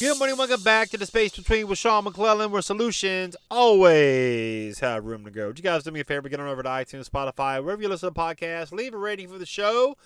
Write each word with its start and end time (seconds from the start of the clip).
Good 0.00 0.18
morning, 0.18 0.36
welcome 0.36 0.62
back 0.62 0.90
to 0.90 0.96
the 0.96 1.06
Space 1.06 1.36
Between 1.36 1.68
with 1.68 1.78
Sean 1.78 2.02
McClellan, 2.04 2.50
where 2.50 2.62
solutions 2.62 3.36
always 3.50 4.80
have 4.80 5.04
room 5.04 5.24
to 5.24 5.30
go. 5.30 5.48
Would 5.48 5.58
you 5.58 5.62
guys 5.62 5.84
do 5.84 5.92
me 5.92 6.00
a 6.00 6.04
favor? 6.04 6.28
Get 6.28 6.40
on 6.40 6.48
over 6.48 6.62
to 6.62 6.68
iTunes, 6.68 7.08
Spotify, 7.08 7.62
wherever 7.62 7.80
you 7.80 7.88
listen 7.88 8.12
to 8.12 8.20
podcasts. 8.20 8.72
Leave 8.72 8.94
a 8.94 8.96
rating 8.96 9.28
for 9.28 9.38
the 9.38 9.46
show. 9.46 9.96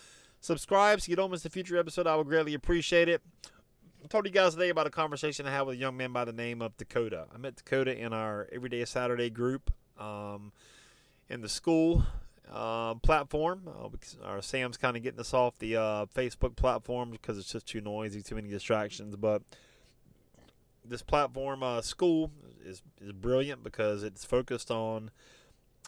Subscribe 0.40 1.00
so 1.00 1.08
you 1.08 1.16
don't 1.16 1.30
miss 1.30 1.46
a 1.46 1.50
future 1.50 1.78
episode. 1.78 2.06
I 2.06 2.16
would 2.16 2.26
greatly 2.26 2.52
appreciate 2.52 3.08
it. 3.08 3.22
I 4.04 4.06
told 4.08 4.26
you 4.26 4.32
guys 4.32 4.52
today 4.52 4.68
about 4.68 4.86
a 4.86 4.90
conversation 4.90 5.46
I 5.46 5.52
had 5.52 5.62
with 5.62 5.76
a 5.76 5.78
young 5.78 5.96
man 5.96 6.12
by 6.12 6.26
the 6.26 6.32
name 6.32 6.60
of 6.60 6.76
Dakota. 6.76 7.26
I 7.34 7.38
met 7.38 7.56
Dakota 7.56 7.96
in 7.96 8.12
our 8.12 8.48
Everyday 8.52 8.84
Saturday 8.84 9.30
group 9.30 9.72
um, 9.98 10.52
in 11.30 11.40
the 11.40 11.48
Skool 11.48 12.04
uh, 12.52 12.94
platform. 12.96 13.62
Uh, 13.66 13.88
our 14.24 14.42
Sam's 14.42 14.76
kind 14.76 14.96
of 14.96 15.02
getting 15.02 15.20
us 15.20 15.32
off 15.32 15.58
the 15.58 15.76
uh, 15.76 16.06
Facebook 16.14 16.54
platform 16.54 17.10
because 17.10 17.38
it's 17.38 17.52
just 17.52 17.66
too 17.66 17.80
noisy, 17.80 18.22
too 18.22 18.34
many 18.34 18.48
distractions. 18.48 19.16
But 19.16 19.42
this 20.84 21.02
platform, 21.02 21.62
uh, 21.62 21.80
Skool, 21.80 22.30
is 22.64 22.82
is 23.00 23.12
brilliant 23.12 23.64
because 23.64 24.02
it's 24.02 24.24
focused 24.24 24.70
on 24.70 25.10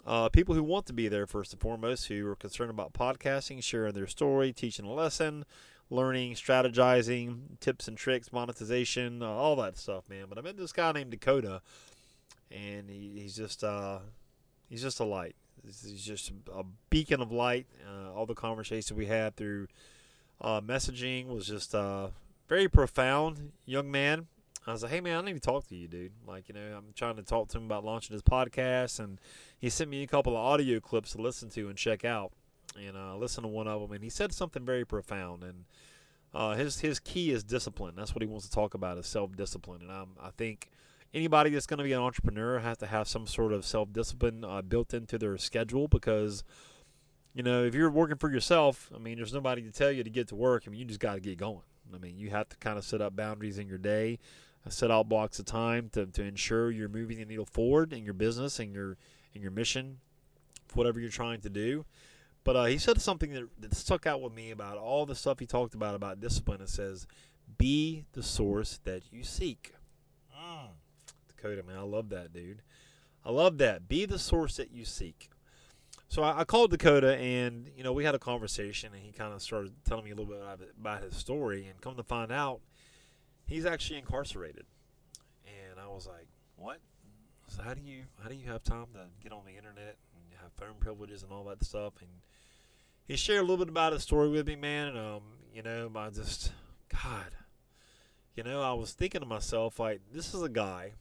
uh, 0.07 0.29
people 0.31 0.55
who 0.55 0.63
want 0.63 0.87
to 0.87 0.93
be 0.93 1.07
there 1.09 1.27
first 1.27 1.53
and 1.53 1.61
foremost, 1.61 2.07
who 2.07 2.27
are 2.27 2.37
concerned 2.37 2.71
about 2.71 2.95
podcasting, 2.95 3.63
sharing 3.63 3.93
their 3.93 4.07
story, 4.07 4.53
teaching 4.53 4.87
a 4.87 4.93
lesson, 4.93 5.45
learning, 5.91 6.35
strategizing, 6.35 7.61
tips 7.61 7.89
and 7.89 7.99
tricks, 7.99 8.33
monetization, 8.33 9.23
uh, 9.23 9.29
all 9.29 9.57
that 9.57 9.77
stuff, 9.77 10.09
man. 10.09 10.27
But 10.29 10.39
I 10.39 10.41
met 10.41 10.57
this 10.57 10.73
guy 10.73 10.93
named 10.93 11.11
Dakota, 11.11 11.61
and 12.51 12.89
he, 12.89 13.21
he's 13.21 13.37
just 13.37 13.63
he's 14.71 14.83
just 14.83 14.99
a 14.99 15.05
light. 15.05 15.37
He's 15.65 16.05
just 16.05 16.33
a 16.53 16.65
beacon 16.91 17.21
of 17.21 17.33
light. 17.33 17.67
Uh, 17.87 18.13
all 18.13 18.27
the 18.27 18.35
conversations 18.35 18.97
we 18.97 19.07
had 19.07 19.37
through 19.37 19.69
uh, 20.41 20.61
messaging 20.61 21.29
was 21.29 21.47
just 21.47 21.75
uh, 21.75 22.09
very 22.49 22.69
profound. 22.69 23.53
Young 23.65 23.91
man. 23.91 24.27
I 24.67 24.73
was 24.73 24.83
like, 24.83 24.93
hey 24.93 25.01
man, 25.01 25.19
I 25.19 25.21
need 25.27 25.35
to 25.35 25.41
talk 25.41 25.67
to 25.69 25.77
you, 25.77 25.89
dude. 25.89 26.13
Like, 26.27 26.49
you 26.49 26.55
know, 26.55 26.75
I'm 26.77 26.95
trying 26.95 27.17
to 27.17 27.23
talk 27.23 27.49
to 27.49 27.59
him 27.59 27.65
about 27.65 27.85
launching 27.85 28.15
his 28.15 28.23
podcast, 28.23 28.99
and 28.99 29.21
he 29.59 29.69
sent 29.69 29.91
me 29.91 30.03
a 30.03 30.07
couple 30.07 30.33
of 30.33 30.39
audio 30.39 30.81
clips 30.81 31.13
to 31.13 31.21
listen 31.21 31.51
to 31.51 31.69
and 31.69 31.77
check 31.77 32.05
out. 32.05 32.33
And 32.79 32.97
I 32.97 33.13
uh, 33.13 33.17
listened 33.17 33.45
to 33.45 33.49
one 33.49 33.69
of 33.69 33.83
them, 33.83 33.93
and 33.93 34.03
he 34.03 34.09
said 34.09 34.33
something 34.33 34.65
very 34.65 34.87
profound. 34.87 35.43
And 35.43 35.65
uh, 36.35 36.55
his 36.55 36.81
his 36.81 36.99
key 36.99 37.31
is 37.31 37.45
discipline. 37.45 37.95
That's 37.95 38.15
what 38.15 38.23
he 38.23 38.27
wants 38.27 38.47
to 38.47 38.53
talk 38.53 38.75
about 38.75 38.97
is 38.97 39.07
self 39.07 39.37
discipline. 39.37 39.83
And 39.83 39.93
I'm, 39.93 40.09
I 40.21 40.31
think 40.31 40.71
anybody 41.15 41.51
that's 41.51 41.67
going 41.67 41.79
to 41.79 41.85
be 41.85 41.93
an 41.93 42.01
entrepreneur 42.01 42.59
has 42.59 42.77
to 42.79 42.87
have 42.87 43.09
some 43.09 43.27
sort 43.27 43.53
of 43.53 43.65
self 43.65 43.93
discipline 43.93 44.45
uh, 44.45 44.61
built 44.63 44.93
into 44.93 45.17
their 45.17 45.39
schedule 45.39 45.89
because, 45.89 46.43
you 47.33 47.43
know, 47.43 47.65
if 47.65 47.75
you're 47.75 47.91
working 47.91 48.17
for 48.17 48.31
yourself, 48.31 48.91
I 48.95 48.99
mean, 48.99 49.17
there's 49.17 49.33
nobody 49.33 49.63
to 49.63 49.71
tell 49.71 49.93
you 49.93 50.03
to 50.03 50.11
get 50.11 50.29
to 50.29 50.35
work. 50.35 50.65
I 50.67 50.71
mean, 50.71 50.81
you 50.81 50.87
just 50.87 51.01
got 51.01 51.15
to 51.15 51.21
get 51.21 51.39
going. 51.39 51.63
I 51.95 51.99
mean, 51.99 52.19
you 52.19 52.31
have 52.31 52.49
to 52.49 52.57
kind 52.57 52.77
of 52.77 52.85
set 52.85 53.01
up 53.01 53.15
boundaries 53.15 53.59
in 53.59 53.69
your 53.69 53.79
day, 53.79 54.19
uh, 54.67 54.71
set 54.71 54.91
out 54.91 55.09
blocks 55.09 55.39
of 55.39 55.47
time 55.47 55.89
to, 55.93 56.07
to 56.07 56.23
ensure 56.23 56.71
you're 56.71 56.89
moving 56.89 57.19
the 57.19 57.25
needle 57.25 57.47
forward 57.47 57.93
in 57.93 58.05
your 58.05 58.15
business 58.15 58.59
and 58.59 58.75
your 58.75 58.97
in 59.33 59.43
your 59.43 59.51
mission, 59.51 59.99
whatever 60.75 61.01
you're 61.01 61.11
trying 61.11 61.41
to 61.41 61.51
do. 61.51 61.85
But 62.45 62.57
uh, 62.57 62.65
he 62.65 62.79
said 62.79 63.01
something 63.01 63.33
that, 63.33 63.49
that 63.61 63.75
stuck 63.75 64.07
out 64.07 64.21
with 64.21 64.35
me 64.35 64.51
about 64.51 64.77
all 64.77 65.07
the 65.07 65.15
stuff 65.15 65.39
he 65.39 65.47
talked 65.47 65.75
about 65.75 65.95
about 65.95 66.21
discipline. 66.21 66.61
It 66.61 66.69
says, 66.69 67.07
"Be 67.59 68.05
the 68.13 68.23
source 68.23 68.81
that 68.85 69.03
you 69.13 69.23
seek." 69.23 69.75
Mm. 70.37 70.69
Dakota, 71.45 71.63
man. 71.67 71.77
I 71.77 71.83
love 71.83 72.09
that, 72.11 72.33
dude. 72.33 72.63
I 73.25 73.31
love 73.31 73.59
that. 73.59 73.89
Be 73.89 74.07
the 74.07 74.19
source 74.19 74.57
that 74.57 74.73
you 74.73 74.85
seek. 74.85 75.31
So 76.09 76.23
I, 76.23 76.41
I 76.41 76.45
called 76.45 76.71
Dakota, 76.71 77.17
and 77.17 77.69
you 77.77 77.85
know 77.85 77.93
we 77.93 78.05
had 78.05 78.15
a 78.15 78.19
conversation, 78.19 78.93
and 78.95 79.03
he 79.03 79.13
kind 79.13 79.33
of 79.33 79.43
started 79.43 79.73
telling 79.85 80.05
me 80.05 80.11
a 80.11 80.15
little 80.15 80.33
bit 80.33 80.41
about, 80.41 80.61
about 80.79 81.03
his 81.03 81.17
story. 81.17 81.67
And 81.67 81.81
come 81.81 81.97
to 81.97 82.03
find 82.03 82.33
out, 82.33 82.61
he's 83.47 83.67
actually 83.67 83.99
incarcerated. 83.99 84.65
And 85.47 85.81
I 85.81 85.89
was 85.89 86.07
like, 86.07 86.27
"What? 86.57 86.79
So 87.49 87.63
how 87.63 87.75
do 87.75 87.83
you 87.83 88.05
how 88.23 88.29
do 88.29 88.35
you 88.35 88.47
have 88.49 88.63
time 88.63 88.87
to 88.95 89.07
get 89.23 89.33
on 89.33 89.45
the 89.45 89.57
internet 89.57 89.97
and 90.15 90.41
have 90.41 90.53
phone 90.53 90.77
privileges 90.81 91.23
and 91.23 91.33
all 91.33 91.45
that 91.45 91.63
stuff?" 91.65 91.95
And 92.01 92.11
he 93.07 93.17
shared 93.17 93.41
a 93.41 93.43
little 93.43 93.59
bit 93.65 93.69
about 93.69 93.93
his 93.93 94.03
story 94.03 94.29
with 94.29 94.47
me, 94.47 94.57
man. 94.57 94.89
And 94.89 94.99
um, 94.99 95.23
you 95.55 95.63
know, 95.63 95.91
I 95.95 96.11
just 96.11 96.53
God, 97.03 97.33
you 98.35 98.43
know, 98.43 98.63
I 98.63 98.73
was 98.73 98.93
thinking 98.93 99.21
to 99.21 99.27
myself, 99.27 99.79
like, 99.79 100.01
this 100.13 100.35
is 100.35 100.43
a 100.43 100.49
guy 100.49 100.93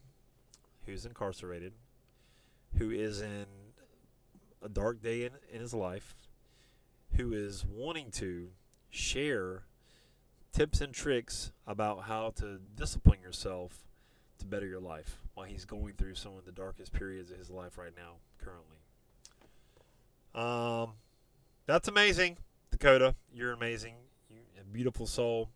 who's 0.86 1.06
incarcerated, 1.06 1.74
who 2.78 2.92
is 2.92 3.22
in 3.22 3.46
a 4.62 4.70
dark 4.70 5.02
day 5.02 5.26
in, 5.26 5.32
in 5.52 5.62
his 5.62 5.74
life, 5.74 6.16
who 7.16 7.34
is 7.34 7.66
wanting 7.66 8.12
to 8.12 8.50
share 8.90 9.64
tips 10.52 10.82
and 10.82 10.94
tricks 10.94 11.52
about 11.66 12.04
how 12.04 12.32
to 12.36 12.60
discipline 12.76 13.20
yourself 13.22 13.86
to 14.40 14.46
better 14.46 14.68
your 14.68 14.80
life 14.80 15.20
while 15.34 15.46
he's 15.46 15.66
going 15.66 15.94
through 15.94 16.16
some 16.16 16.38
of 16.38 16.46
the 16.46 16.52
darkest 16.52 16.94
periods 16.94 17.32
of 17.32 17.38
his 17.38 17.50
life 17.50 17.78
right 17.78 17.94
now, 17.96 18.14
currently. 18.38 18.78
Um, 20.36 20.94
that's 21.66 21.88
amazing, 21.88 22.38
Dakota. 22.72 23.16
You're 23.34 23.54
amazing. 23.54 23.96
You're 24.30 24.42
a 24.62 24.66
beautiful 24.66 25.08
soul. 25.08 25.50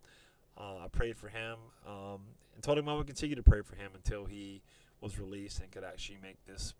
Uh, 0.57 0.77
I 0.83 0.87
prayed 0.87 1.17
for 1.17 1.27
him 1.27 1.57
um, 1.87 2.21
and 2.55 2.63
told 2.63 2.77
him 2.77 2.89
I 2.89 2.95
would 2.95 3.07
continue 3.07 3.35
to 3.35 3.43
pray 3.43 3.61
for 3.61 3.75
him 3.75 3.91
until 3.93 4.25
he 4.25 4.61
was 5.01 5.19
released 5.19 5.59
and 5.61 5.71
could 5.71 5.83
actually 5.83 6.17
make 6.21 6.43
this 6.45 6.73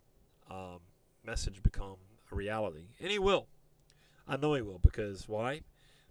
um, 0.50 0.80
message 1.24 1.62
become 1.62 1.96
a 2.30 2.34
reality. 2.34 2.88
And 3.00 3.10
he 3.10 3.18
will. 3.18 3.46
I 4.26 4.36
know 4.36 4.54
he 4.54 4.62
will 4.62 4.80
because 4.82 5.28
why? 5.28 5.62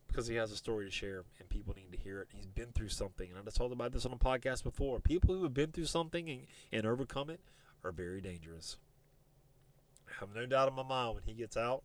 Because 0.07 0.27
he 0.27 0.35
has 0.35 0.51
a 0.51 0.55
story 0.55 0.85
to 0.85 0.91
share 0.91 1.23
and 1.39 1.49
people 1.49 1.75
need 1.75 1.91
to 1.91 1.97
hear 1.97 2.21
it. 2.21 2.29
He's 2.33 2.47
been 2.47 2.71
through 2.73 2.89
something. 2.89 3.29
And 3.29 3.37
I 3.37 3.41
just 3.43 3.57
talked 3.57 3.73
about 3.73 3.91
this 3.91 4.05
on 4.05 4.13
a 4.13 4.17
podcast 4.17 4.63
before. 4.63 4.99
People 4.99 5.35
who 5.35 5.43
have 5.43 5.53
been 5.53 5.71
through 5.71 5.85
something 5.85 6.29
and, 6.29 6.41
and 6.71 6.85
overcome 6.85 7.29
it 7.29 7.41
are 7.83 7.91
very 7.91 8.21
dangerous. 8.21 8.77
I 10.07 10.19
have 10.19 10.33
no 10.33 10.45
doubt 10.45 10.69
in 10.69 10.75
my 10.75 10.83
mind 10.83 11.15
when 11.15 11.23
he 11.23 11.33
gets 11.33 11.57
out, 11.57 11.83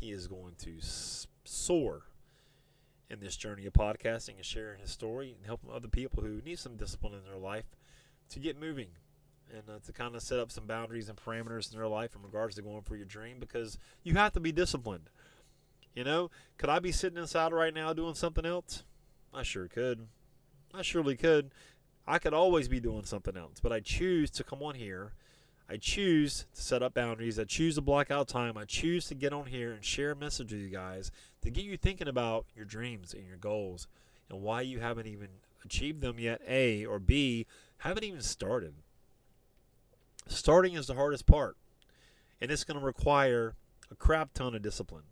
he 0.00 0.12
is 0.12 0.28
going 0.28 0.54
to 0.58 0.74
soar 1.44 2.02
in 3.10 3.20
this 3.20 3.36
journey 3.36 3.66
of 3.66 3.72
podcasting 3.72 4.36
and 4.36 4.44
sharing 4.44 4.80
his 4.80 4.90
story 4.90 5.34
and 5.36 5.44
helping 5.44 5.70
other 5.70 5.88
people 5.88 6.22
who 6.22 6.40
need 6.44 6.58
some 6.58 6.76
discipline 6.76 7.14
in 7.14 7.24
their 7.24 7.38
life 7.38 7.64
to 8.30 8.38
get 8.38 8.60
moving 8.60 8.88
and 9.52 9.62
uh, 9.68 9.78
to 9.84 9.92
kind 9.92 10.14
of 10.14 10.22
set 10.22 10.38
up 10.38 10.50
some 10.50 10.66
boundaries 10.66 11.08
and 11.08 11.18
parameters 11.18 11.72
in 11.72 11.78
their 11.78 11.88
life 11.88 12.14
in 12.14 12.22
regards 12.22 12.56
to 12.56 12.62
going 12.62 12.82
for 12.82 12.96
your 12.96 13.06
dream 13.06 13.38
because 13.40 13.78
you 14.02 14.14
have 14.14 14.32
to 14.32 14.40
be 14.40 14.52
disciplined. 14.52 15.10
You 15.94 16.04
know, 16.04 16.30
could 16.58 16.70
I 16.70 16.78
be 16.78 16.92
sitting 16.92 17.18
inside 17.18 17.52
right 17.52 17.74
now 17.74 17.92
doing 17.92 18.14
something 18.14 18.46
else? 18.46 18.84
I 19.34 19.42
sure 19.42 19.68
could. 19.68 20.06
I 20.72 20.82
surely 20.82 21.16
could. 21.16 21.50
I 22.06 22.18
could 22.18 22.34
always 22.34 22.68
be 22.68 22.80
doing 22.80 23.04
something 23.04 23.36
else, 23.36 23.60
but 23.60 23.72
I 23.72 23.80
choose 23.80 24.30
to 24.32 24.44
come 24.44 24.62
on 24.62 24.74
here. 24.74 25.12
I 25.68 25.76
choose 25.76 26.46
to 26.54 26.62
set 26.62 26.82
up 26.82 26.94
boundaries. 26.94 27.38
I 27.38 27.44
choose 27.44 27.74
to 27.74 27.82
block 27.82 28.10
out 28.10 28.28
time. 28.28 28.56
I 28.56 28.64
choose 28.64 29.06
to 29.08 29.14
get 29.14 29.34
on 29.34 29.46
here 29.46 29.72
and 29.72 29.84
share 29.84 30.12
a 30.12 30.16
message 30.16 30.52
with 30.52 30.62
you 30.62 30.70
guys 30.70 31.10
to 31.42 31.50
get 31.50 31.64
you 31.64 31.76
thinking 31.76 32.08
about 32.08 32.46
your 32.56 32.64
dreams 32.64 33.12
and 33.12 33.26
your 33.26 33.36
goals 33.36 33.86
and 34.30 34.40
why 34.40 34.62
you 34.62 34.80
haven't 34.80 35.06
even 35.06 35.28
achieved 35.64 36.00
them 36.00 36.18
yet, 36.18 36.40
A, 36.48 36.86
or 36.86 36.98
B, 36.98 37.46
haven't 37.78 38.04
even 38.04 38.22
started. 38.22 38.74
Starting 40.28 40.74
is 40.74 40.86
the 40.86 40.94
hardest 40.94 41.26
part, 41.26 41.56
and 42.40 42.50
it's 42.50 42.64
going 42.64 42.78
to 42.78 42.84
require 42.84 43.54
a 43.90 43.94
crap 43.94 44.34
ton 44.34 44.54
of 44.54 44.62
discipline. 44.62 45.04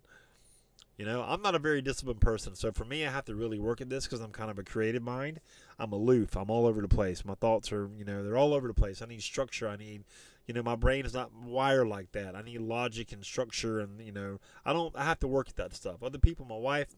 You 0.99 1.05
know, 1.05 1.23
I'm 1.27 1.43
not 1.43 1.55
a 1.55 1.59
very 1.59 1.83
disciplined 1.83 2.23
person, 2.23 2.55
so 2.55 2.73
for 2.73 2.85
me, 2.87 3.05
I 3.05 3.11
have 3.11 3.27
to 3.27 3.35
really 3.35 3.59
work 3.59 3.83
at 3.83 3.91
this 3.91 4.05
because 4.05 4.21
I'm 4.21 4.33
kind 4.33 4.51
of 4.51 4.59
a 4.59 4.63
creative 4.63 5.03
mind. 5.03 5.41
I'm 5.79 5.93
aloof. 5.93 6.37
I'm 6.37 6.51
all 6.51 6.67
over 6.67 6.81
the 6.81 6.89
place. 6.89 7.23
My 7.25 7.35
thoughts 7.35 7.71
are, 7.71 7.91
you 7.97 8.05
know, 8.05 8.23
they're 8.23 8.39
all 8.39 8.55
over 8.55 8.67
the 8.67 8.75
place. 8.75 9.03
I 9.03 9.07
need 9.07 9.23
structure. 9.23 9.69
I 9.69 9.77
need, 9.77 10.05
you 10.47 10.55
know, 10.55 10.63
my 10.63 10.75
brain 10.75 11.05
is 11.05 11.13
not 11.13 11.35
wired 11.35 11.89
like 11.89 12.13
that. 12.13 12.35
I 12.35 12.41
need 12.41 12.63
logic 12.63 13.13
and 13.13 13.23
structure, 13.23 13.79
and 13.81 14.01
you 14.01 14.13
know, 14.13 14.39
I 14.65 14.73
don't. 14.73 14.97
I 14.97 15.05
have 15.05 15.19
to 15.21 15.29
work 15.29 15.49
at 15.49 15.57
that 15.57 15.75
stuff. 15.75 16.03
Other 16.03 16.19
people, 16.19 16.47
my 16.47 16.57
wife, 16.57 16.89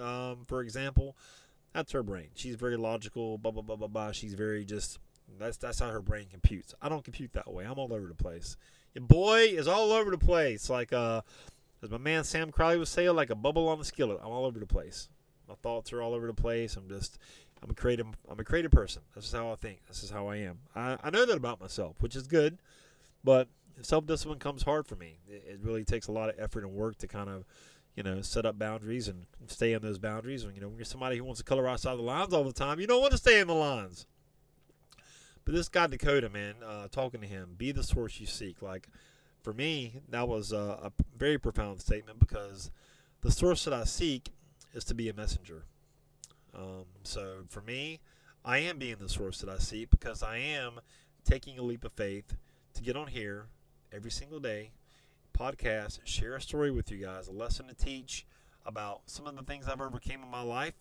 um, 0.00 0.44
for 0.46 0.62
example, 0.62 1.14
that's 1.74 1.92
her 1.92 2.02
brain. 2.02 2.28
She's 2.34 2.54
very 2.54 2.78
logical. 2.78 3.36
Blah 3.36 3.52
blah 3.52 3.62
blah 3.62 3.76
blah 3.76 3.88
blah. 3.88 4.12
She's 4.12 4.32
very 4.32 4.64
just 4.64 4.98
that's 5.38 5.56
that's 5.56 5.78
how 5.78 5.88
her 5.88 6.00
brain 6.00 6.26
computes. 6.30 6.74
I 6.80 6.88
don't 6.88 7.04
compute 7.04 7.32
that 7.32 7.52
way. 7.52 7.64
I'm 7.64 7.78
all 7.78 7.92
over 7.92 8.06
the 8.06 8.14
place. 8.14 8.56
Your 8.94 9.04
boy 9.04 9.44
is 9.44 9.68
all 9.68 9.92
over 9.92 10.10
the 10.10 10.18
place. 10.18 10.68
Like 10.68 10.92
uh, 10.92 11.22
as 11.82 11.90
my 11.90 11.98
man 11.98 12.24
Sam 12.24 12.50
Crowley 12.50 12.78
would 12.78 12.88
say, 12.88 13.08
like 13.10 13.30
a 13.30 13.34
bubble 13.34 13.68
on 13.68 13.78
the 13.78 13.84
skillet. 13.84 14.20
I'm 14.22 14.30
all 14.30 14.44
over 14.44 14.58
the 14.58 14.66
place. 14.66 15.08
My 15.48 15.54
thoughts 15.62 15.92
are 15.92 16.02
all 16.02 16.14
over 16.14 16.26
the 16.26 16.34
place. 16.34 16.76
I'm 16.76 16.88
just 16.88 17.18
I'm 17.62 17.70
a 17.70 17.74
creative 17.74 18.06
I'm 18.28 18.40
a 18.40 18.44
creative 18.44 18.70
person. 18.70 19.02
This 19.14 19.26
is 19.26 19.32
how 19.32 19.50
I 19.52 19.56
think. 19.56 19.80
This 19.86 20.02
is 20.02 20.10
how 20.10 20.28
I 20.28 20.36
am. 20.36 20.58
I, 20.74 20.98
I 21.02 21.10
know 21.10 21.26
that 21.26 21.36
about 21.36 21.60
myself, 21.60 21.96
which 22.00 22.16
is 22.16 22.26
good. 22.26 22.58
But 23.24 23.48
self 23.82 24.06
discipline 24.06 24.38
comes 24.38 24.62
hard 24.62 24.86
for 24.86 24.96
me. 24.96 25.18
It, 25.28 25.44
it 25.46 25.60
really 25.62 25.84
takes 25.84 26.08
a 26.08 26.12
lot 26.12 26.28
of 26.28 26.38
effort 26.38 26.64
and 26.64 26.72
work 26.72 26.98
to 26.98 27.08
kind 27.08 27.28
of 27.28 27.44
you 27.96 28.02
know, 28.02 28.22
set 28.22 28.46
up 28.46 28.58
boundaries 28.58 29.08
and 29.08 29.26
stay 29.46 29.72
in 29.72 29.82
those 29.82 29.98
boundaries. 29.98 30.44
When 30.44 30.54
you 30.54 30.60
know, 30.60 30.68
when 30.68 30.78
you're 30.78 30.84
somebody 30.84 31.18
who 31.18 31.24
wants 31.24 31.40
to 31.40 31.44
color 31.44 31.68
outside 31.68 31.96
the 31.96 32.02
lines 32.02 32.32
all 32.32 32.44
the 32.44 32.52
time, 32.52 32.80
you 32.80 32.86
don't 32.86 33.00
want 33.00 33.12
to 33.12 33.18
stay 33.18 33.40
in 33.40 33.46
the 33.46 33.54
lines. 33.54 34.06
But 35.44 35.54
this 35.54 35.68
guy 35.68 35.86
Dakota, 35.86 36.28
man, 36.28 36.56
uh, 36.64 36.88
talking 36.88 37.20
to 37.20 37.26
him, 37.26 37.54
be 37.56 37.72
the 37.72 37.82
source 37.82 38.20
you 38.20 38.26
seek. 38.26 38.62
Like 38.62 38.88
for 39.42 39.52
me, 39.52 40.00
that 40.08 40.28
was 40.28 40.52
a, 40.52 40.78
a 40.84 40.92
very 41.16 41.38
profound 41.38 41.80
statement 41.80 42.18
because 42.18 42.70
the 43.22 43.30
source 43.30 43.64
that 43.64 43.74
I 43.74 43.84
seek 43.84 44.32
is 44.74 44.84
to 44.84 44.94
be 44.94 45.08
a 45.08 45.14
messenger. 45.14 45.64
Um, 46.54 46.84
so 47.02 47.44
for 47.48 47.60
me, 47.60 48.00
I 48.44 48.58
am 48.58 48.78
being 48.78 48.96
the 49.00 49.08
source 49.08 49.40
that 49.40 49.48
I 49.48 49.58
seek 49.58 49.90
because 49.90 50.22
I 50.22 50.38
am 50.38 50.80
taking 51.24 51.58
a 51.58 51.62
leap 51.62 51.84
of 51.84 51.92
faith 51.92 52.36
to 52.74 52.82
get 52.82 52.96
on 52.96 53.08
here 53.08 53.46
every 53.92 54.10
single 54.10 54.40
day, 54.40 54.72
podcast, 55.38 56.00
share 56.04 56.36
a 56.36 56.40
story 56.40 56.70
with 56.70 56.90
you 56.90 56.98
guys, 56.98 57.28
a 57.28 57.32
lesson 57.32 57.68
to 57.68 57.74
teach 57.74 58.26
about 58.64 59.02
some 59.06 59.26
of 59.26 59.36
the 59.36 59.42
things 59.42 59.66
I've 59.66 59.80
overcame 59.80 60.22
in 60.22 60.30
my 60.30 60.42
life 60.42 60.74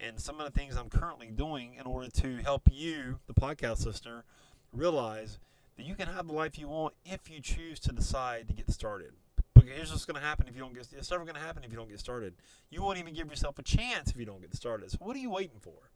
and 0.00 0.20
some 0.20 0.40
of 0.40 0.52
the 0.52 0.58
things 0.58 0.76
I'm 0.76 0.90
currently 0.90 1.28
doing 1.28 1.74
in 1.78 1.86
order 1.86 2.08
to 2.08 2.36
help 2.36 2.62
you, 2.70 3.18
the 3.26 3.34
podcast 3.34 3.84
listener, 3.84 4.24
realize 4.72 5.38
that 5.76 5.84
you 5.84 5.94
can 5.94 6.08
have 6.08 6.26
the 6.26 6.32
life 6.32 6.58
you 6.58 6.68
want 6.68 6.94
if 7.04 7.30
you 7.30 7.40
choose 7.40 7.78
to 7.80 7.92
decide 7.92 8.48
to 8.48 8.54
get 8.54 8.70
started. 8.70 9.12
But 9.54 9.64
here's 9.64 9.90
what's 9.90 10.04
going 10.04 10.20
to 10.20 10.26
happen 10.26 10.46
if 10.48 10.54
you 10.54 10.60
don't 10.60 10.74
get. 10.74 10.88
It's 10.96 11.10
never 11.10 11.24
going 11.24 11.34
to 11.34 11.40
happen 11.40 11.64
if 11.64 11.70
you 11.70 11.76
don't 11.76 11.88
get 11.88 11.98
started. 11.98 12.34
You 12.70 12.82
won't 12.82 12.98
even 12.98 13.14
give 13.14 13.28
yourself 13.28 13.58
a 13.58 13.62
chance 13.62 14.10
if 14.10 14.16
you 14.16 14.24
don't 14.24 14.40
get 14.40 14.54
started. 14.54 14.90
So 14.90 14.98
what 15.00 15.16
are 15.16 15.20
you 15.20 15.30
waiting 15.30 15.58
for? 15.60 15.90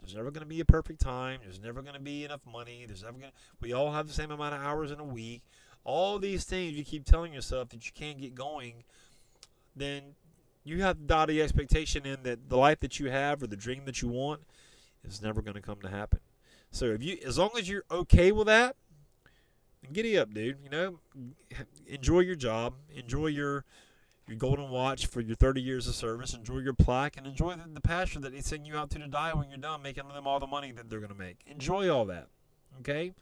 There's 0.00 0.16
never 0.16 0.30
going 0.32 0.42
to 0.42 0.48
be 0.48 0.60
a 0.60 0.64
perfect 0.64 1.00
time. 1.00 1.40
There's 1.44 1.60
never 1.60 1.80
going 1.80 1.94
to 1.94 2.00
be 2.00 2.24
enough 2.24 2.40
money. 2.50 2.84
There's 2.86 3.04
never 3.04 3.18
going. 3.18 3.30
to 3.30 3.36
We 3.60 3.72
all 3.72 3.92
have 3.92 4.08
the 4.08 4.12
same 4.12 4.32
amount 4.32 4.54
of 4.54 4.60
hours 4.60 4.90
in 4.90 4.98
a 4.98 5.04
week. 5.04 5.42
All 5.84 6.18
these 6.18 6.44
things 6.44 6.74
you 6.74 6.84
keep 6.84 7.04
telling 7.04 7.32
yourself 7.32 7.68
that 7.70 7.86
you 7.86 7.92
can't 7.94 8.18
get 8.18 8.34
going, 8.34 8.84
then 9.76 10.14
you 10.64 10.82
have 10.82 10.98
to 10.98 11.02
dial 11.02 11.26
the 11.26 11.42
expectation 11.42 12.06
in 12.06 12.22
that 12.22 12.48
the 12.48 12.56
life 12.56 12.80
that 12.80 13.00
you 13.00 13.10
have 13.10 13.42
or 13.42 13.46
the 13.46 13.56
dream 13.56 13.84
that 13.86 14.02
you 14.02 14.08
want 14.08 14.42
is 15.04 15.20
never 15.22 15.42
going 15.42 15.54
to 15.54 15.62
come 15.62 15.80
to 15.82 15.88
happen. 15.88 16.20
So 16.70 16.86
if 16.86 17.02
you, 17.02 17.18
as 17.26 17.38
long 17.38 17.50
as 17.58 17.68
you're 17.68 17.84
okay 17.90 18.32
with 18.32 18.46
that, 18.46 18.76
then 19.82 19.92
giddy 19.92 20.16
up, 20.16 20.32
dude. 20.32 20.58
You 20.62 20.70
know, 20.70 20.98
enjoy 21.86 22.20
your 22.20 22.36
job, 22.36 22.74
enjoy 22.94 23.26
your 23.26 23.64
your 24.28 24.36
golden 24.36 24.70
watch 24.70 25.06
for 25.06 25.20
your 25.20 25.34
30 25.34 25.60
years 25.60 25.88
of 25.88 25.96
service, 25.96 26.32
enjoy 26.32 26.58
your 26.58 26.74
plaque, 26.74 27.16
and 27.16 27.26
enjoy 27.26 27.54
the, 27.56 27.64
the 27.68 27.80
pasture 27.80 28.20
that 28.20 28.32
they 28.32 28.40
send 28.40 28.66
you 28.66 28.76
out 28.76 28.88
to 28.90 28.98
to 29.00 29.08
die 29.08 29.34
when 29.34 29.48
you're 29.48 29.58
done, 29.58 29.82
making 29.82 30.06
them 30.08 30.26
all 30.28 30.38
the 30.38 30.46
money 30.46 30.70
that 30.70 30.88
they're 30.88 31.00
going 31.00 31.12
to 31.12 31.18
make. 31.18 31.40
Enjoy 31.46 31.90
all 31.90 32.04
that, 32.04 32.28
okay? 32.78 33.12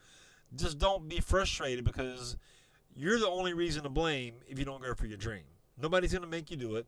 Just 0.55 0.79
don't 0.79 1.09
be 1.09 1.19
frustrated 1.19 1.85
because 1.85 2.37
you're 2.95 3.19
the 3.19 3.29
only 3.29 3.55
reason 3.55 3.83
to 3.85 3.89
blame 3.89 4.35
if 4.47 4.59
you 4.59 4.65
don't 4.65 4.83
go 4.83 4.95
for 4.95 5.07
your 5.07 5.17
dream. 5.17 5.45
Nobody's 5.81 6.13
going 6.13 6.23
to 6.23 6.29
make 6.29 6.51
you 6.51 6.57
do 6.57 6.77
it. 6.77 6.87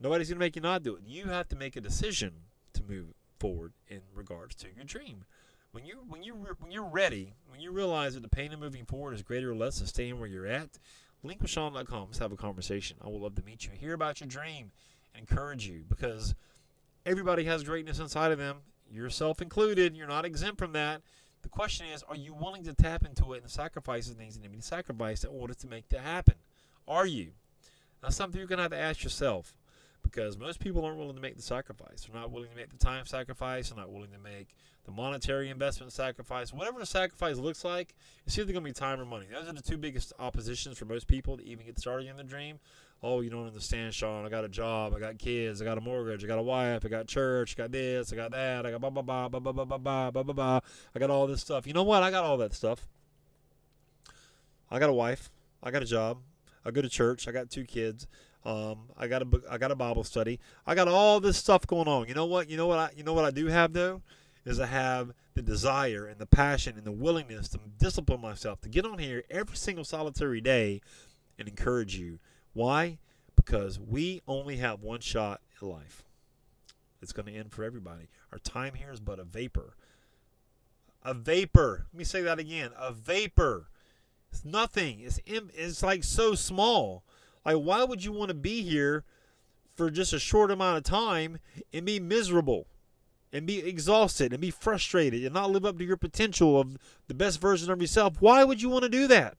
Nobody's 0.00 0.28
going 0.28 0.38
to 0.38 0.44
make 0.44 0.56
you 0.56 0.62
not 0.62 0.82
do 0.82 0.94
it. 0.94 1.02
You 1.06 1.26
have 1.26 1.48
to 1.48 1.56
make 1.56 1.76
a 1.76 1.80
decision 1.80 2.32
to 2.74 2.82
move 2.82 3.06
forward 3.38 3.72
in 3.88 4.00
regards 4.14 4.54
to 4.56 4.68
your 4.74 4.84
dream. 4.84 5.24
When 5.72 5.84
you 5.84 5.98
when 6.08 6.22
you 6.22 6.34
when 6.60 6.70
you're 6.70 6.88
ready, 6.88 7.34
when 7.50 7.60
you 7.60 7.70
realize 7.70 8.14
that 8.14 8.22
the 8.22 8.28
pain 8.28 8.52
of 8.52 8.60
moving 8.60 8.84
forward 8.84 9.14
is 9.14 9.22
greater 9.22 9.50
or 9.50 9.56
less 9.56 9.78
than 9.78 9.86
staying 9.86 10.18
where 10.18 10.28
you're 10.28 10.46
at, 10.46 10.78
link 11.22 11.42
with 11.42 11.50
Sean.com. 11.50 12.06
Let's 12.06 12.18
have 12.18 12.32
a 12.32 12.36
conversation. 12.36 12.96
I 13.04 13.08
would 13.08 13.20
love 13.20 13.34
to 13.34 13.44
meet 13.44 13.64
you, 13.64 13.72
hear 13.74 13.92
about 13.92 14.20
your 14.20 14.28
dream, 14.28 14.72
and 15.14 15.28
encourage 15.28 15.66
you 15.66 15.84
because 15.88 16.34
everybody 17.04 17.44
has 17.44 17.64
greatness 17.64 17.98
inside 17.98 18.32
of 18.32 18.38
them, 18.38 18.58
yourself 18.90 19.42
included. 19.42 19.96
You're 19.96 20.08
not 20.08 20.24
exempt 20.24 20.58
from 20.58 20.72
that. 20.72 21.02
The 21.42 21.48
question 21.48 21.86
is, 21.86 22.02
are 22.04 22.16
you 22.16 22.34
willing 22.34 22.64
to 22.64 22.74
tap 22.74 23.04
into 23.04 23.32
it 23.34 23.42
and 23.42 23.50
sacrifice 23.50 24.08
the 24.08 24.14
things 24.14 24.34
that 24.34 24.42
need 24.42 24.48
to 24.48 24.56
be 24.56 24.60
sacrificed 24.60 25.24
in 25.24 25.30
order 25.30 25.54
to 25.54 25.66
make 25.66 25.88
that 25.90 26.00
happen? 26.00 26.34
Are 26.86 27.06
you? 27.06 27.32
That's 28.02 28.16
something 28.16 28.38
you're 28.38 28.48
going 28.48 28.58
to 28.58 28.64
have 28.64 28.72
to 28.72 28.78
ask 28.78 29.04
yourself 29.04 29.54
because 30.02 30.38
most 30.38 30.60
people 30.60 30.84
aren't 30.84 30.98
willing 30.98 31.16
to 31.16 31.22
make 31.22 31.36
the 31.36 31.42
sacrifice. 31.42 32.06
They're 32.06 32.20
not 32.20 32.30
willing 32.30 32.50
to 32.50 32.56
make 32.56 32.70
the 32.70 32.78
time 32.78 33.06
sacrifice. 33.06 33.68
They're 33.68 33.78
not 33.78 33.90
willing 33.90 34.10
to 34.10 34.18
make 34.18 34.48
the 34.84 34.92
monetary 34.92 35.50
investment 35.50 35.92
sacrifice. 35.92 36.52
Whatever 36.52 36.78
the 36.78 36.86
sacrifice 36.86 37.36
looks 37.36 37.64
like, 37.64 37.94
it's 38.26 38.38
either 38.38 38.52
going 38.52 38.64
to 38.64 38.70
be 38.70 38.72
time 38.72 39.00
or 39.00 39.04
money. 39.04 39.26
Those 39.30 39.48
are 39.48 39.52
the 39.52 39.62
two 39.62 39.76
biggest 39.76 40.12
oppositions 40.18 40.78
for 40.78 40.86
most 40.86 41.06
people 41.06 41.36
to 41.36 41.44
even 41.44 41.66
get 41.66 41.78
started 41.78 42.08
in 42.08 42.16
the 42.16 42.24
dream. 42.24 42.58
Oh, 43.02 43.20
you 43.20 43.30
don't 43.30 43.46
understand, 43.46 43.94
Sean. 43.94 44.24
I 44.24 44.28
got 44.28 44.44
a 44.44 44.48
job. 44.48 44.92
I 44.94 44.98
got 44.98 45.18
kids. 45.18 45.62
I 45.62 45.64
got 45.64 45.78
a 45.78 45.80
mortgage. 45.80 46.24
I 46.24 46.26
got 46.26 46.38
a 46.38 46.42
wife. 46.42 46.84
I 46.84 46.88
got 46.88 47.06
church. 47.06 47.54
I 47.56 47.62
got 47.62 47.72
this. 47.72 48.12
I 48.12 48.16
got 48.16 48.32
that. 48.32 48.66
I 48.66 48.70
got 48.72 48.80
blah, 48.80 48.90
blah, 48.90 49.02
blah, 49.02 49.28
blah, 49.28 49.40
blah, 49.40 49.52
blah, 49.52 49.64
blah, 49.64 50.10
blah, 50.10 50.22
blah, 50.22 50.34
blah. 50.34 50.60
I 50.94 50.98
got 50.98 51.10
all 51.10 51.26
this 51.26 51.42
stuff. 51.42 51.66
You 51.66 51.74
know 51.74 51.84
what? 51.84 52.02
I 52.02 52.10
got 52.10 52.24
all 52.24 52.38
that 52.38 52.54
stuff. 52.54 52.88
I 54.70 54.78
got 54.78 54.90
a 54.90 54.94
wife. 54.94 55.30
I 55.62 55.70
got 55.70 55.82
a 55.82 55.86
job. 55.86 56.18
I 56.64 56.70
go 56.70 56.82
to 56.82 56.88
church. 56.88 57.28
I 57.28 57.32
got 57.32 57.50
two 57.50 57.64
kids. 57.64 58.06
Um, 58.48 58.78
I 58.96 59.08
got 59.08 59.20
a 59.20 59.26
I 59.50 59.58
got 59.58 59.72
a 59.72 59.74
Bible 59.74 60.04
study. 60.04 60.40
I 60.66 60.74
got 60.74 60.88
all 60.88 61.20
this 61.20 61.36
stuff 61.36 61.66
going 61.66 61.86
on. 61.86 62.08
You 62.08 62.14
know 62.14 62.24
what? 62.24 62.48
You 62.48 62.56
know 62.56 62.66
what? 62.66 62.78
I 62.78 62.90
you 62.96 63.04
know 63.04 63.12
what 63.12 63.26
I 63.26 63.30
do 63.30 63.48
have 63.48 63.74
though 63.74 64.00
is 64.46 64.58
I 64.58 64.64
have 64.64 65.12
the 65.34 65.42
desire 65.42 66.06
and 66.06 66.18
the 66.18 66.24
passion 66.24 66.78
and 66.78 66.86
the 66.86 66.92
willingness 66.92 67.50
to 67.50 67.58
discipline 67.78 68.22
myself 68.22 68.62
to 68.62 68.70
get 68.70 68.86
on 68.86 68.98
here 68.98 69.22
every 69.28 69.56
single 69.56 69.84
solitary 69.84 70.40
day 70.40 70.80
and 71.38 71.46
encourage 71.46 71.96
you. 71.96 72.20
Why? 72.54 72.96
Because 73.36 73.78
we 73.78 74.22
only 74.26 74.56
have 74.56 74.80
one 74.80 75.00
shot 75.00 75.42
at 75.54 75.62
life. 75.62 76.02
It's 77.02 77.12
going 77.12 77.26
to 77.26 77.34
end 77.34 77.52
for 77.52 77.64
everybody. 77.64 78.08
Our 78.32 78.38
time 78.38 78.72
here 78.72 78.90
is 78.90 79.00
but 79.00 79.18
a 79.18 79.24
vapor. 79.24 79.74
A 81.04 81.12
vapor. 81.12 81.84
Let 81.92 81.98
me 81.98 82.04
say 82.04 82.22
that 82.22 82.38
again. 82.38 82.70
A 82.78 82.92
vapor. 82.92 83.68
It's 84.32 84.42
nothing. 84.42 85.00
It's 85.00 85.20
it's 85.26 85.82
like 85.82 86.02
so 86.02 86.34
small. 86.34 87.04
Like, 87.44 87.56
why 87.56 87.84
would 87.84 88.04
you 88.04 88.12
want 88.12 88.28
to 88.28 88.34
be 88.34 88.62
here 88.62 89.04
for 89.74 89.90
just 89.90 90.12
a 90.12 90.18
short 90.18 90.50
amount 90.50 90.78
of 90.78 90.84
time 90.84 91.38
and 91.72 91.86
be 91.86 92.00
miserable 92.00 92.66
and 93.32 93.46
be 93.46 93.58
exhausted 93.58 94.32
and 94.32 94.40
be 94.40 94.50
frustrated 94.50 95.24
and 95.24 95.34
not 95.34 95.50
live 95.50 95.64
up 95.64 95.78
to 95.78 95.84
your 95.84 95.96
potential 95.96 96.60
of 96.60 96.76
the 97.06 97.14
best 97.14 97.40
version 97.40 97.70
of 97.70 97.80
yourself? 97.80 98.16
Why 98.20 98.44
would 98.44 98.60
you 98.62 98.68
want 98.68 98.84
to 98.84 98.88
do 98.88 99.06
that? 99.06 99.36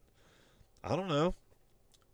I 0.84 0.96
don't 0.96 1.10
know. 1.10 1.36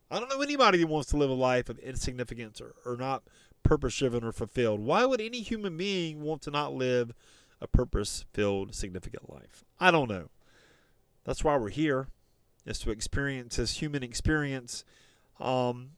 I 0.09 0.19
don't 0.19 0.29
know 0.29 0.41
anybody 0.41 0.79
that 0.79 0.87
wants 0.87 1.09
to 1.09 1.17
live 1.17 1.29
a 1.29 1.33
life 1.33 1.69
of 1.69 1.79
insignificance 1.79 2.61
or, 2.61 2.75
or 2.85 2.95
not 2.95 3.23
purpose 3.63 3.97
driven 3.97 4.23
or 4.23 4.31
fulfilled. 4.31 4.79
Why 4.79 5.05
would 5.05 5.19
any 5.19 5.41
human 5.41 5.77
being 5.77 6.21
want 6.21 6.41
to 6.43 6.51
not 6.51 6.73
live 6.73 7.13
a 7.59 7.67
purpose 7.67 8.25
filled, 8.33 8.75
significant 8.75 9.31
life? 9.31 9.63
I 9.79 9.91
don't 9.91 10.09
know. 10.09 10.29
That's 11.23 11.43
why 11.43 11.57
we're 11.57 11.69
here, 11.69 12.07
is 12.65 12.79
to 12.79 12.91
experience 12.91 13.55
this 13.55 13.81
human 13.81 14.03
experience 14.03 14.85
um, 15.39 15.91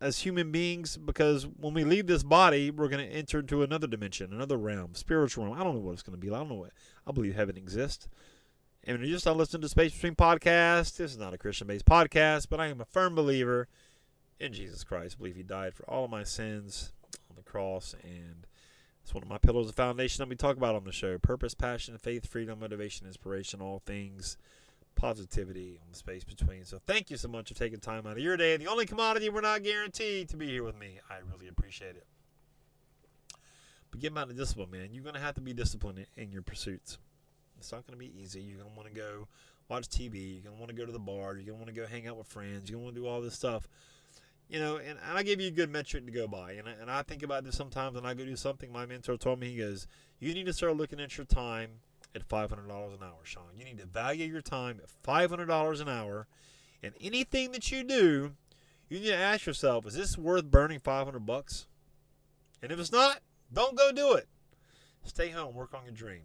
as 0.00 0.20
human 0.20 0.50
beings 0.50 0.96
because 0.96 1.46
when 1.46 1.74
we 1.74 1.84
leave 1.84 2.06
this 2.06 2.22
body, 2.22 2.70
we're 2.70 2.88
going 2.88 3.06
to 3.06 3.14
enter 3.14 3.40
into 3.40 3.62
another 3.62 3.86
dimension, 3.86 4.32
another 4.32 4.56
realm, 4.56 4.94
spiritual 4.94 5.44
realm. 5.44 5.60
I 5.60 5.64
don't 5.64 5.74
know 5.74 5.80
what 5.80 5.92
it's 5.92 6.02
going 6.02 6.18
to 6.18 6.20
be. 6.20 6.32
I 6.32 6.38
don't 6.38 6.48
know 6.48 6.54
what. 6.54 6.72
I 7.06 7.12
believe 7.12 7.34
heaven 7.34 7.56
exists. 7.56 8.08
And 8.84 8.98
you're 9.00 9.08
just 9.08 9.26
not 9.26 9.36
listening 9.36 9.60
to 9.62 9.68
Space 9.68 9.92
Between 9.92 10.14
Podcast, 10.14 10.96
this 10.96 11.12
is 11.12 11.18
not 11.18 11.34
a 11.34 11.38
Christian 11.38 11.66
based 11.66 11.84
podcast, 11.84 12.46
but 12.48 12.60
I 12.60 12.68
am 12.68 12.80
a 12.80 12.86
firm 12.86 13.14
believer 13.14 13.68
in 14.38 14.54
Jesus 14.54 14.84
Christ. 14.84 15.16
I 15.16 15.18
believe 15.18 15.36
He 15.36 15.42
died 15.42 15.74
for 15.74 15.88
all 15.88 16.06
of 16.06 16.10
my 16.10 16.24
sins 16.24 16.92
on 17.28 17.36
the 17.36 17.42
cross, 17.42 17.94
and 18.02 18.46
it's 19.02 19.12
one 19.12 19.22
of 19.22 19.28
my 19.28 19.36
pillars 19.36 19.68
of 19.68 19.74
foundation 19.74 20.22
that 20.22 20.30
we 20.30 20.36
talk 20.36 20.56
about 20.56 20.74
on 20.74 20.84
the 20.84 20.92
show 20.92 21.18
purpose, 21.18 21.52
passion, 21.52 21.98
faith, 21.98 22.26
freedom, 22.26 22.60
motivation, 22.60 23.06
inspiration, 23.06 23.60
all 23.60 23.82
things 23.84 24.38
positivity 24.94 25.78
on 25.82 25.90
the 25.90 25.96
space 25.96 26.24
between. 26.24 26.64
So 26.64 26.80
thank 26.86 27.10
you 27.10 27.16
so 27.16 27.28
much 27.28 27.48
for 27.48 27.54
taking 27.54 27.80
time 27.80 28.06
out 28.06 28.12
of 28.12 28.18
your 28.18 28.36
day. 28.36 28.56
The 28.56 28.66
only 28.66 28.86
commodity 28.86 29.28
we're 29.28 29.40
not 29.40 29.62
guaranteed 29.62 30.28
to 30.30 30.36
be 30.36 30.46
here 30.46 30.62
with 30.62 30.78
me. 30.78 30.98
I 31.08 31.18
really 31.32 31.48
appreciate 31.48 31.96
it. 31.96 32.06
But 33.90 34.00
get 34.00 34.16
out 34.16 34.30
of 34.30 34.36
discipline, 34.36 34.70
man. 34.70 34.88
You're 34.92 35.02
going 35.02 35.14
to 35.14 35.20
have 35.20 35.34
to 35.34 35.40
be 35.40 35.52
disciplined 35.52 36.06
in 36.16 36.30
your 36.30 36.42
pursuits. 36.42 36.98
It's 37.58 37.72
not 37.72 37.86
going 37.86 37.98
to 37.98 38.04
be 38.04 38.12
easy. 38.20 38.40
You're 38.40 38.58
going 38.58 38.70
to 38.70 38.76
want 38.76 38.88
to 38.88 38.94
go 38.94 39.26
watch 39.68 39.88
TV. 39.88 40.34
You're 40.34 40.42
going 40.42 40.56
to 40.56 40.60
want 40.60 40.68
to 40.68 40.76
go 40.76 40.86
to 40.86 40.92
the 40.92 40.98
bar. 40.98 41.34
You're 41.34 41.46
going 41.46 41.46
to 41.46 41.54
want 41.54 41.66
to 41.66 41.72
go 41.72 41.86
hang 41.86 42.06
out 42.06 42.16
with 42.16 42.26
friends. 42.26 42.70
You're 42.70 42.78
going 42.78 42.82
to 42.82 42.84
want 42.84 42.94
to 42.94 43.00
do 43.00 43.06
all 43.06 43.20
this 43.20 43.34
stuff. 43.34 43.68
You 44.48 44.58
know, 44.58 44.78
and, 44.78 44.98
I 45.12 45.22
give 45.22 45.40
you 45.40 45.48
a 45.48 45.52
good 45.52 45.70
metric 45.70 46.06
to 46.06 46.12
go 46.12 46.26
by. 46.26 46.52
And 46.52 46.68
I, 46.68 46.72
and 46.80 46.90
I 46.90 47.02
think 47.02 47.22
about 47.22 47.44
this 47.44 47.56
sometimes 47.56 47.94
when 47.94 48.04
I 48.04 48.14
go 48.14 48.24
do 48.24 48.34
something. 48.36 48.72
My 48.72 48.84
mentor 48.84 49.16
told 49.16 49.38
me, 49.38 49.50
he 49.50 49.58
goes, 49.58 49.86
You 50.18 50.34
need 50.34 50.46
to 50.46 50.52
start 50.52 50.76
looking 50.76 51.00
at 51.00 51.16
your 51.16 51.26
time 51.26 51.70
at 52.14 52.28
$500 52.28 52.52
an 52.52 53.02
hour, 53.02 53.18
Sean. 53.24 53.44
You 53.56 53.64
need 53.64 53.78
to 53.78 53.86
value 53.86 54.26
your 54.26 54.42
time 54.42 54.80
at 54.82 54.90
$500 55.02 55.80
an 55.80 55.88
hour. 55.88 56.26
And 56.82 56.94
anything 57.00 57.52
that 57.52 57.70
you 57.70 57.84
do, 57.84 58.32
you 58.88 59.00
need 59.00 59.06
to 59.06 59.16
ask 59.16 59.46
yourself, 59.46 59.86
is 59.86 59.94
this 59.94 60.18
worth 60.18 60.44
burning 60.44 60.80
500 60.80 61.20
bucks? 61.20 61.66
And 62.62 62.72
if 62.72 62.78
it's 62.78 62.92
not, 62.92 63.20
don't 63.52 63.76
go 63.76 63.92
do 63.92 64.14
it. 64.14 64.28
Stay 65.04 65.30
home, 65.30 65.54
work 65.54 65.74
on 65.74 65.84
your 65.84 65.94
dream 65.94 66.22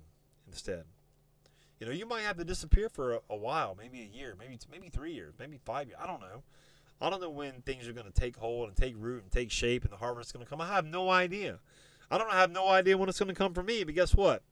instead. 0.47 0.85
You 1.79 1.87
know, 1.87 1.91
you 1.91 2.05
might 2.05 2.21
have 2.21 2.37
to 2.37 2.45
disappear 2.45 2.89
for 2.89 3.15
a, 3.15 3.19
a 3.29 3.35
while, 3.35 3.75
maybe 3.77 4.01
a 4.01 4.17
year, 4.17 4.35
maybe 4.39 4.57
maybe 4.71 4.89
three 4.89 5.13
years, 5.13 5.33
maybe 5.37 5.59
five 5.65 5.87
years. 5.87 5.99
I 6.01 6.07
don't 6.07 6.21
know. 6.21 6.43
I 7.01 7.09
don't 7.09 7.21
know 7.21 7.29
when 7.29 7.61
things 7.61 7.87
are 7.87 7.93
going 7.93 8.05
to 8.05 8.13
take 8.13 8.37
hold 8.37 8.69
and 8.69 8.77
take 8.77 8.95
root 8.97 9.23
and 9.23 9.31
take 9.31 9.51
shape 9.51 9.83
and 9.83 9.91
the 9.91 9.97
harvest 9.97 10.29
is 10.29 10.31
going 10.31 10.45
to 10.45 10.49
come. 10.49 10.61
I 10.61 10.67
have 10.67 10.85
no 10.85 11.09
idea. 11.09 11.59
I 12.09 12.17
don't 12.17 12.31
have 12.31 12.51
no 12.51 12.69
idea 12.69 12.97
when 12.97 13.09
it's 13.09 13.19
going 13.19 13.29
to 13.29 13.35
come 13.35 13.53
for 13.53 13.63
me, 13.63 13.83
but 13.83 13.95
guess 13.95 14.15
what? 14.15 14.43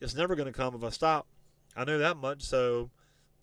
It's 0.00 0.14
never 0.14 0.36
going 0.36 0.52
to 0.52 0.52
come 0.52 0.74
if 0.74 0.84
I 0.84 0.90
stop. 0.90 1.26
I 1.74 1.84
know 1.84 1.98
that 1.98 2.16
much, 2.16 2.42
so 2.42 2.90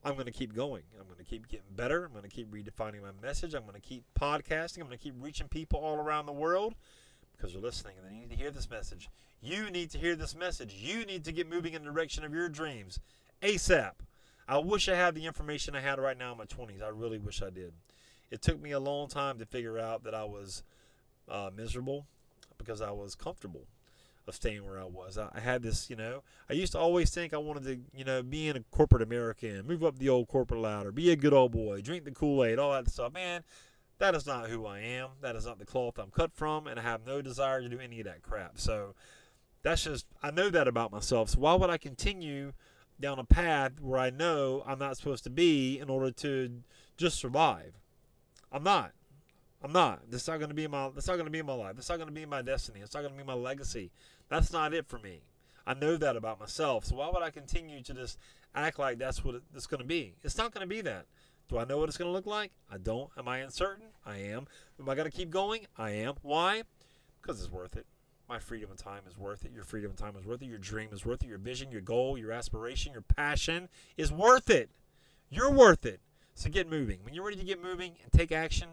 I'm 0.04 0.14
going 0.14 0.26
to 0.26 0.32
keep 0.32 0.56
going. 0.56 0.84
I'm 1.00 1.06
going 1.06 1.18
to 1.18 1.24
keep 1.24 1.48
getting 1.48 1.76
better. 1.76 2.06
I'm 2.06 2.12
going 2.12 2.24
to 2.24 2.30
keep 2.30 2.52
redefining 2.52 3.02
my 3.02 3.12
message. 3.22 3.54
I'm 3.54 3.64
going 3.64 3.74
to 3.74 3.82
keep 3.82 4.04
podcasting. 4.20 4.80
I'm 4.80 4.88
going 4.88 4.98
to 4.98 5.04
keep 5.04 5.16
reaching 5.20 5.48
people 5.48 5.80
all 5.80 5.96
around 5.96 6.26
the 6.26 6.34
world 6.34 6.76
because 7.36 7.54
they're 7.54 7.62
listening 7.62 7.96
and 7.98 8.08
they 8.08 8.20
need 8.20 8.30
to 8.30 8.36
hear 8.36 8.52
this 8.52 8.70
message. 8.70 9.10
You 9.42 9.70
need 9.70 9.92
to 9.92 9.98
hear 9.98 10.16
this 10.16 10.36
message. 10.36 10.74
You 10.74 11.06
need 11.06 11.26
to 11.26 11.32
get 11.32 11.50
moving 11.50 11.74
in 11.74 11.84
the 11.84 11.92
direction 11.92 12.24
of 12.24 12.34
your 12.34 12.50
dreams 12.50 13.00
ASAP. 13.42 13.94
I 14.48 14.58
wish 14.58 14.90
I 14.90 14.96
had 14.96 15.16
the 15.16 15.26
information 15.26 15.76
I 15.76 15.82
had 15.82 16.00
right 16.00 16.18
now 16.18 16.34
in 16.34 16.38
my 16.38 16.46
20s. 16.46 16.84
I 16.84 16.90
really 16.90 17.18
wish 17.18 17.42
I 17.42 17.50
did. 17.50 17.74
It 18.30 18.42
took 18.42 18.62
me 18.62 18.72
a 18.72 18.80
long 18.80 19.08
time 19.08 19.40
to 19.40 19.46
figure 19.46 19.78
out 19.78 20.04
that 20.04 20.14
I 20.14 20.24
was 20.24 20.64
uh, 21.30 21.50
miserable 21.56 22.06
because 22.58 22.82
I 22.82 22.92
was 22.92 23.16
comfortable. 23.16 23.68
Of 24.28 24.36
staying 24.36 24.66
where 24.66 24.80
I 24.80 24.86
was. 24.86 25.18
I, 25.18 25.30
I 25.34 25.40
had 25.40 25.64
this, 25.64 25.90
you 25.90 25.96
know, 25.96 26.24
I 26.50 26.54
used 26.54 26.72
to 26.74 26.80
always 26.80 27.10
think 27.10 27.34
I 27.34 27.38
wanted 27.38 27.64
to, 27.64 27.80
you 27.98 28.06
know, 28.06 28.24
be 28.24 28.48
in 28.48 28.58
a 28.58 28.62
corporate 28.72 29.02
American, 29.02 29.66
move 29.68 29.84
up 29.84 30.00
the 30.00 30.10
old 30.10 30.28
corporate 30.28 30.62
ladder, 30.62 30.92
be 30.92 31.12
a 31.12 31.16
good 31.16 31.34
old 31.34 31.52
boy, 31.52 31.82
drink 31.82 32.06
the 32.06 32.12
Kool 32.12 32.44
Aid, 32.44 32.60
all 32.60 32.72
that 32.72 32.90
stuff. 32.90 33.14
Man, 33.14 33.44
that 34.00 34.16
is 34.16 34.26
not 34.26 34.50
who 34.50 34.66
I 34.66 34.80
am. 34.80 35.10
That 35.22 35.36
is 35.36 35.46
not 35.46 35.60
the 35.60 35.66
cloth 35.66 35.98
I'm 35.98 36.12
cut 36.12 36.34
from, 36.34 36.68
and 36.68 36.80
I 36.80 36.84
have 36.84 37.06
no 37.06 37.22
desire 37.22 37.62
to 37.62 37.70
do 37.70 37.80
any 37.80 38.00
of 38.00 38.06
that 38.06 38.22
crap. 38.22 38.60
So 38.60 38.96
that's 39.62 39.84
just, 39.84 40.06
I 40.22 40.32
know 40.32 40.50
that 40.50 40.68
about 40.68 40.92
myself. 40.92 41.30
So 41.30 41.40
why 41.40 41.54
would 41.56 41.70
I 41.70 41.78
continue 41.78 42.54
down 43.00 43.20
a 43.20 43.24
path 43.24 43.80
where 43.82 44.00
I 44.00 44.10
know 44.10 44.64
I'm 44.66 44.80
not 44.80 44.98
supposed 44.98 45.24
to 45.26 45.30
be 45.30 45.80
in 45.80 45.90
order 45.90 46.12
to 46.12 46.64
just 46.98 47.20
survive? 47.20 47.74
I'm 48.52 48.64
not. 48.64 48.92
I'm 49.64 49.72
not. 49.72 50.12
This 50.12 50.24
is 50.24 50.28
not 50.28 50.40
going 50.40 50.50
to 50.50 50.56
be 50.56 50.68
my. 50.68 50.90
That's 50.90 51.08
not 51.08 51.14
going 51.14 51.26
to 51.26 51.32
be 51.32 51.42
my 51.42 51.54
life. 51.54 51.76
That's 51.76 51.88
not 51.88 51.96
going 51.96 52.10
to 52.10 52.14
be 52.14 52.26
my 52.26 52.42
destiny. 52.42 52.82
It's 52.82 52.94
not 52.94 53.02
going 53.02 53.14
to 53.14 53.18
be 53.18 53.26
my 53.26 53.34
legacy. 53.34 53.92
That's 54.30 54.52
not 54.52 54.74
it 54.74 54.88
for 54.88 55.00
me. 55.00 55.22
I 55.66 55.74
know 55.74 55.96
that 55.98 56.16
about 56.16 56.40
myself. 56.40 56.86
So 56.86 56.96
why 56.96 57.10
would 57.10 57.24
I 57.24 57.30
continue 57.30 57.82
to 57.82 57.94
just 57.94 58.18
act 58.54 58.80
like 58.80 58.98
that's 58.98 59.24
what 59.24 59.42
it's 59.56 59.68
going 59.68 59.82
to 59.82 59.88
be? 59.88 60.16
It's 60.24 60.38
not 60.38 60.54
going 60.54 60.68
to 60.68 60.76
be 60.76 60.82
that. 60.82 61.06
Do 61.50 61.58
I 61.58 61.66
know 61.66 61.78
what 61.78 61.90
it's 61.90 61.98
going 61.98 62.10
to 62.10 62.14
look 62.14 62.26
like? 62.26 62.52
I 62.72 62.78
don't. 62.78 63.10
Am 63.18 63.28
I 63.28 63.40
uncertain? 63.40 63.88
I 64.06 64.18
am. 64.18 64.48
Am 64.80 64.90
I 64.90 64.96
going 64.96 65.10
to 65.10 65.16
keep 65.16 65.30
going? 65.30 65.68
I 65.78 65.92
am. 65.92 66.16
Why? 66.22 66.64
Because 67.22 67.42
it's 67.42 67.52
worth 67.52 67.76
it. 67.76 67.86
My 68.28 68.40
freedom 68.40 68.72
of 68.72 68.78
time 68.78 69.02
is 69.08 69.18
worth 69.18 69.46
it. 69.46 69.52
Your 69.54 69.64
freedom 69.64 69.92
of 69.92 69.98
time 69.98 70.16
is 70.18 70.26
worth 70.26 70.42
it. 70.42 70.48
Your 70.48 70.58
dream 70.58 70.90
is 70.92 71.06
worth 71.06 71.24
it. 71.24 71.28
Your 71.28 71.38
vision, 71.38 71.72
your 71.72 71.82
goal, 71.82 72.18
your 72.18 72.32
aspiration, 72.32 72.94
your 72.94 73.02
passion 73.02 73.70
is 73.98 74.12
worth 74.12 74.50
it. 74.50 74.70
You're 75.30 75.52
worth 75.52 75.86
it. 75.86 76.00
So 76.34 76.50
get 76.50 76.70
moving. 76.70 77.00
When 77.04 77.14
you're 77.14 77.26
ready 77.26 77.38
to 77.38 77.46
get 77.46 77.62
moving 77.62 77.94
and 78.02 78.12
take 78.12 78.32
action, 78.32 78.70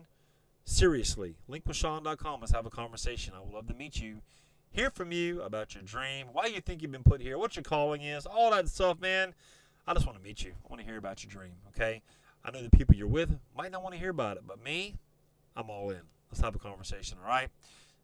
seriously, 0.64 1.37
linkwithsean.com. 1.50 2.40
Let's 2.40 2.52
have 2.52 2.66
a 2.66 2.71
conversation. 2.71 3.35
I 3.37 3.40
would 3.40 3.52
love 3.52 3.66
to 3.69 3.75
meet 3.75 4.00
you, 4.00 4.23
hear 4.71 4.91
from 4.91 5.12
you 5.12 5.43
about 5.43 5.75
your 5.75 5.83
dream, 5.83 6.29
why 6.33 6.47
you 6.47 6.61
think 6.61 6.83
you've 6.83 6.93
been 6.93 7.03
put 7.03 7.21
here, 7.21 7.37
what 7.39 7.57
your 7.57 7.62
calling 7.62 8.03
is, 8.03 8.27
all 8.27 8.50
that 8.53 8.69
stuff, 8.69 9.00
man. 9.00 9.35
I 9.87 9.95
just 9.95 10.07
want 10.07 10.19
to 10.19 10.25
meet 10.25 10.43
you. 10.45 10.53
I 10.53 10.69
want 10.69 10.81
to 10.81 10.87
hear 10.87 10.97
about 10.97 11.25
your 11.25 11.31
dream, 11.31 11.53
okay? 11.69 12.03
I 12.45 12.50
know 12.50 12.62
the 12.62 12.71
people 12.71 12.95
you're 12.95 13.09
with 13.09 13.39
might 13.57 13.73
not 13.73 13.83
want 13.83 13.95
to 13.95 14.00
hear 14.00 14.11
about 14.11 14.37
it, 14.37 14.45
but 14.47 14.62
me, 14.62 14.95
I'm 15.57 15.69
all 15.69 15.91
in. 15.91 16.00
Let's 16.31 16.41
have 16.41 16.55
a 16.55 16.59
conversation, 16.59 17.19
all 17.23 17.29
right? 17.29 17.49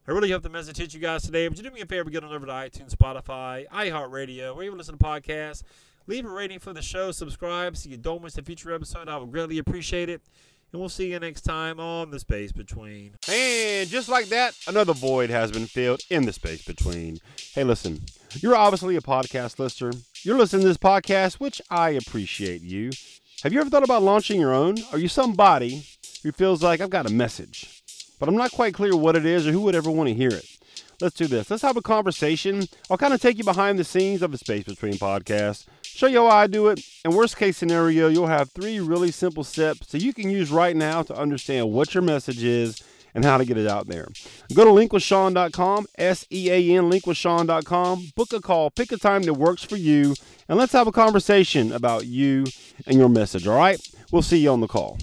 I 0.09 0.11
really 0.13 0.31
hope 0.31 0.43
the 0.43 0.49
message 0.49 0.77
hit 0.77 0.95
you 0.95 1.01
guys 1.01 1.23
today. 1.23 1.49
Would 1.49 1.59
you 1.59 1.65
do 1.65 1.71
me 1.71 1.81
a 1.81 1.87
favor, 1.87 2.11
get 2.11 2.25
on 2.25 2.33
over 2.33 2.47
to 2.47 2.53
iTunes, 2.53 2.95
Spotify, 2.95 3.67
iHeartRadio, 3.69 4.55
where 4.55 4.65
you 4.65 4.75
listen 4.75 4.97
to 4.99 5.05
podcasts. 5.05 5.63
Leave 6.07 6.25
a 6.25 6.29
rating 6.29 6.61
for 6.61 6.73
the 6.73 6.83
show, 6.83 7.11
subscribe 7.11 7.77
so 7.77 7.89
you 7.89 7.97
don't 7.97 8.23
miss 8.23 8.39
a 8.39 8.43
future 8.43 8.73
episode. 8.73 9.09
I 9.09 9.17
would 9.17 9.33
greatly 9.33 9.59
appreciate 9.59 10.09
it. 10.09 10.23
And 10.76 10.80
we'll 10.83 10.90
see 10.90 11.11
you 11.11 11.18
next 11.18 11.40
time 11.40 11.80
on 11.80 12.11
The 12.11 12.18
Space 12.18 12.52
Between. 12.52 13.14
And 13.30 13.88
just 13.88 14.11
like 14.11 14.26
that, 14.26 14.54
another 14.68 14.92
void 14.92 15.30
has 15.30 15.50
been 15.50 15.64
filled 15.64 16.02
in 16.11 16.26
the 16.26 16.35
space 16.35 16.66
between. 16.66 17.18
Hey, 17.54 17.64
listen, 17.64 18.02
you're 18.40 18.54
obviously 18.54 18.95
a 18.95 19.00
podcast 19.00 19.59
listener. 19.59 19.92
You're 20.21 20.37
listening 20.37 20.61
to 20.61 20.68
this 20.68 20.76
podcast, 20.76 21.37
which 21.37 21.62
I 21.71 21.92
appreciate 21.92 22.61
you. 22.61 22.90
Have 23.42 23.54
you 23.54 23.61
ever 23.62 23.71
thought 23.71 23.85
about 23.85 24.02
launching 24.02 24.38
your 24.38 24.52
own? 24.52 24.76
Are 24.92 24.99
you 24.99 25.09
somebody 25.09 25.83
who 26.23 26.30
feels 26.30 26.62
like 26.62 26.83
I've 26.83 26.90
got 26.90 27.09
a 27.09 27.11
message, 27.11 27.83
but 28.21 28.28
I'm 28.28 28.37
not 28.37 28.52
quite 28.52 28.75
clear 28.75 28.95
what 28.95 29.16
it 29.16 29.25
is 29.25 29.47
or 29.47 29.52
who 29.52 29.62
would 29.62 29.75
ever 29.75 29.90
want 29.90 30.11
to 30.11 30.14
hear 30.14 30.28
it? 30.28 30.45
Let's 31.00 31.16
do 31.16 31.26
this. 31.26 31.50
Let's 31.50 31.62
have 31.62 31.78
a 31.78 31.83
conversation. 31.83 32.64
I'll 32.90 32.99
kind 32.99 33.14
of 33.14 33.23
take 33.23 33.38
you 33.38 33.45
behind 33.45 33.78
the 33.78 33.85
scenes 33.85 34.21
of 34.21 34.30
the 34.30 34.37
Space 34.37 34.64
Between 34.64 34.95
podcast, 34.95 35.64
show 35.97 36.07
you 36.07 36.19
how 36.19 36.26
I 36.26 36.47
do 36.47 36.69
it. 36.69 36.81
And 37.05 37.15
worst 37.15 37.37
case 37.37 37.57
scenario, 37.57 38.09
you'll 38.09 38.26
have 38.26 38.50
three 38.50 38.81
really 38.81 39.11
simple 39.11 39.45
steps 39.45 39.88
that 39.88 40.03
you 40.03 40.12
can 40.12 40.29
use 40.29 40.50
right 40.50 40.76
now 40.76 41.03
to 41.03 41.17
understand 41.17 41.73
what 41.73 41.95
your 41.95 42.03
message 42.03 42.45
is 42.45 42.83
and 43.15 43.25
how 43.25 43.38
to 43.38 43.47
get 43.47 43.57
it 43.57 43.67
out 43.67 43.87
there. 43.87 44.07
Go 44.55 44.67
to 44.67 44.71
linkwithsean.com, 44.71 45.87
S-E-A-N, 45.97 46.91
linkwithsean.com, 46.91 48.12
Book 48.15 48.33
a 48.35 48.41
call, 48.43 48.71
pick 48.71 48.93
a 48.93 48.99
time 48.99 49.23
that 49.23 49.35
works 49.35 49.65
for 49.65 49.76
you, 49.76 50.15
and 50.50 50.59
let's 50.59 50.75
have 50.75 50.87
a 50.87 50.93
conversation 50.93 51.73
about 51.73 52.05
you 52.05 52.45
and 52.87 52.99
your 52.99 53.09
message, 53.09 53.47
all 53.47 53.57
right? 53.57 53.81
We'll 54.12 54.21
see 54.21 54.38
you 54.38 54.50
on 54.50 54.61
the 54.61 54.69
call. 54.69 54.99